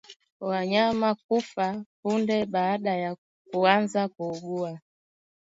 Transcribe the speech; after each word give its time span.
Wanyama 0.39 1.15
kufa 1.15 1.85
punde 2.01 2.45
baada 2.45 2.95
ya 2.97 3.15
kuanza 3.51 4.07
kuugua 4.07 4.79